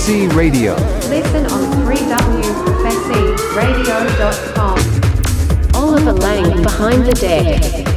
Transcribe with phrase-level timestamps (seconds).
[0.00, 0.72] Prophecy Radio.
[1.10, 4.78] Listen on 3wprophecyradio.com.
[5.74, 7.89] Oliver Lang behind the deck.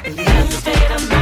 [0.00, 1.21] believe.